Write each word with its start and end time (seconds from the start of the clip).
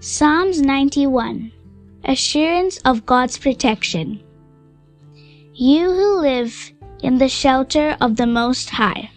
Psalms 0.00 0.60
91 0.60 1.50
Assurance 2.04 2.78
of 2.84 3.04
God's 3.04 3.36
Protection. 3.36 4.20
You 5.54 5.90
who 5.90 6.20
live 6.20 6.72
in 7.02 7.18
the 7.18 7.28
shelter 7.28 7.96
of 8.00 8.14
the 8.14 8.28
Most 8.28 8.70
High, 8.70 9.10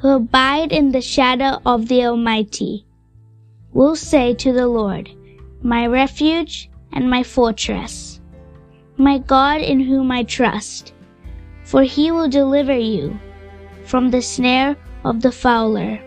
who 0.00 0.10
abide 0.10 0.70
in 0.70 0.92
the 0.92 1.00
shadow 1.00 1.60
of 1.66 1.88
the 1.88 2.04
Almighty, 2.06 2.86
will 3.72 3.96
say 3.96 4.34
to 4.34 4.52
the 4.52 4.68
Lord, 4.68 5.10
My 5.62 5.84
refuge 5.88 6.70
and 6.92 7.10
my 7.10 7.24
fortress, 7.24 8.20
my 8.98 9.18
God 9.18 9.62
in 9.62 9.80
whom 9.80 10.12
I 10.12 10.22
trust, 10.22 10.92
for 11.64 11.82
he 11.82 12.12
will 12.12 12.28
deliver 12.28 12.78
you 12.78 13.18
from 13.84 14.12
the 14.12 14.22
snare 14.22 14.76
of 15.04 15.22
the 15.22 15.32
fowler 15.32 15.98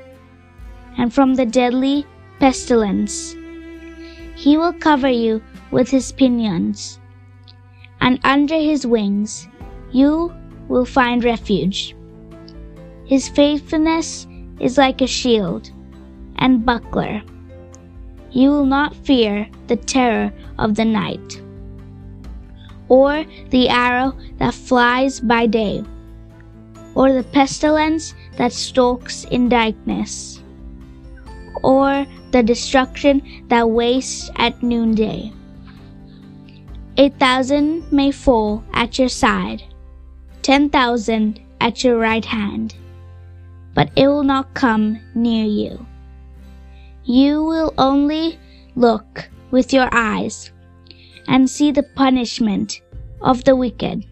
and 0.97 1.13
from 1.13 1.35
the 1.35 1.45
deadly 1.45 2.05
pestilence. 2.39 3.35
He 4.35 4.57
will 4.57 4.73
cover 4.73 5.09
you 5.09 5.41
with 5.71 5.89
his 5.89 6.11
pinions, 6.11 6.99
and 7.99 8.19
under 8.23 8.55
his 8.55 8.87
wings 8.87 9.47
you 9.91 10.33
will 10.67 10.85
find 10.85 11.23
refuge. 11.23 11.95
His 13.05 13.27
faithfulness 13.27 14.25
is 14.59 14.77
like 14.77 15.01
a 15.01 15.07
shield 15.07 15.69
and 16.37 16.65
buckler. 16.65 17.21
You 18.31 18.49
will 18.49 18.65
not 18.65 18.95
fear 18.95 19.49
the 19.67 19.75
terror 19.75 20.31
of 20.57 20.75
the 20.75 20.85
night, 20.85 21.41
or 22.87 23.25
the 23.49 23.67
arrow 23.69 24.15
that 24.37 24.53
flies 24.53 25.19
by 25.19 25.47
day, 25.47 25.83
or 26.95 27.11
the 27.11 27.23
pestilence 27.23 28.15
that 28.37 28.53
stalks 28.53 29.25
in 29.25 29.49
darkness, 29.49 30.41
or 31.63 32.05
the 32.31 32.43
destruction 32.43 33.45
that 33.47 33.69
wastes 33.69 34.29
at 34.37 34.61
noonday. 34.63 35.31
Eight 36.97 37.17
thousand 37.19 37.91
may 37.91 38.11
fall 38.11 38.63
at 38.73 38.99
your 38.99 39.09
side, 39.09 39.63
ten 40.41 40.69
thousand 40.69 41.39
at 41.59 41.83
your 41.83 41.97
right 41.97 42.25
hand, 42.25 42.75
but 43.73 43.89
it 43.95 44.07
will 44.07 44.23
not 44.23 44.53
come 44.53 44.99
near 45.15 45.45
you. 45.45 45.85
You 47.03 47.43
will 47.43 47.73
only 47.77 48.39
look 48.75 49.29
with 49.51 49.73
your 49.73 49.89
eyes 49.91 50.51
and 51.27 51.49
see 51.49 51.71
the 51.71 51.83
punishment 51.83 52.81
of 53.21 53.43
the 53.43 53.55
wicked, 53.55 54.05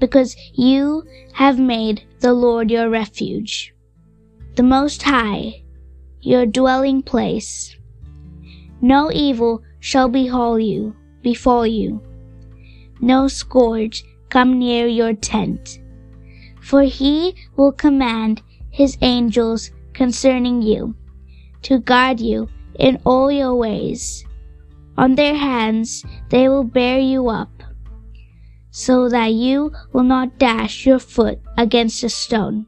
because 0.00 0.36
you 0.54 1.04
have 1.32 1.58
made 1.58 2.02
the 2.20 2.32
Lord 2.32 2.70
your 2.70 2.90
refuge, 2.90 3.74
the 4.56 4.62
Most 4.62 5.02
High 5.02 5.62
your 6.26 6.44
dwelling 6.44 7.00
place. 7.02 7.76
No 8.80 9.12
evil 9.12 9.62
shall 9.78 10.08
befall 10.08 10.58
you, 10.58 10.92
befall 11.22 11.64
you. 11.64 12.02
No 13.00 13.28
scourge 13.28 14.02
come 14.28 14.58
near 14.58 14.88
your 14.88 15.14
tent. 15.14 15.78
For 16.60 16.82
he 16.82 17.36
will 17.56 17.70
command 17.70 18.42
his 18.70 18.98
angels 19.02 19.70
concerning 19.92 20.62
you, 20.62 20.96
to 21.62 21.78
guard 21.78 22.18
you 22.18 22.48
in 22.76 23.00
all 23.04 23.30
your 23.30 23.54
ways. 23.54 24.26
On 24.98 25.14
their 25.14 25.36
hands 25.36 26.04
they 26.30 26.48
will 26.48 26.64
bear 26.64 26.98
you 26.98 27.28
up, 27.28 27.62
so 28.72 29.08
that 29.08 29.32
you 29.32 29.70
will 29.92 30.02
not 30.02 30.38
dash 30.38 30.86
your 30.86 30.98
foot 30.98 31.38
against 31.56 32.02
a 32.02 32.08
stone. 32.08 32.66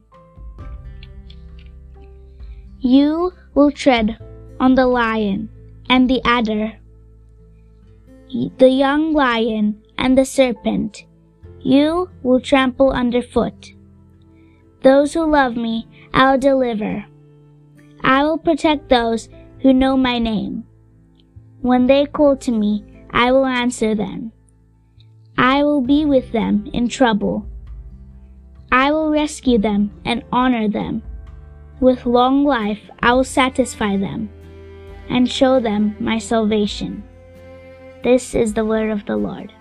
You 2.81 3.33
will 3.55 3.71
tread 3.71 4.17
on 4.59 4.75
the 4.75 4.87
lion 4.87 5.49
and 5.89 6.09
the 6.09 6.21
adder, 6.23 6.77
the 8.57 8.69
young 8.69 9.13
lion 9.13 9.81
and 9.97 10.17
the 10.17 10.23
serpent. 10.23 11.05
You 11.59 12.09
will 12.23 12.39
trample 12.39 12.91
underfoot. 12.91 13.73
Those 14.81 15.13
who 15.13 15.29
love 15.29 15.57
me, 15.57 15.87
I'll 16.13 16.37
deliver. 16.37 17.05
I 18.01 18.23
will 18.23 18.37
protect 18.37 18.87
those 18.87 19.27
who 19.61 19.73
know 19.73 19.97
my 19.97 20.17
name. 20.19 20.63
When 21.61 21.87
they 21.87 22.05
call 22.05 22.37
to 22.37 22.51
me, 22.51 22.85
I 23.11 23.33
will 23.33 23.45
answer 23.45 23.93
them. 23.93 24.31
I 25.37 25.63
will 25.63 25.81
be 25.81 26.05
with 26.05 26.31
them 26.31 26.69
in 26.73 26.87
trouble. 26.87 27.45
I 28.71 28.91
will 28.91 29.09
rescue 29.09 29.57
them 29.57 29.91
and 30.05 30.23
honor 30.31 30.69
them. 30.69 31.03
With 31.79 32.05
long 32.05 32.43
life 32.43 32.89
I 32.99 33.13
will 33.13 33.23
satisfy 33.23 33.95
them 33.95 34.29
and 35.09 35.31
show 35.31 35.59
them 35.59 35.95
my 35.99 36.17
salvation. 36.17 37.03
This 38.03 38.35
is 38.35 38.53
the 38.53 38.65
word 38.65 38.89
of 38.89 39.05
the 39.05 39.15
Lord. 39.15 39.53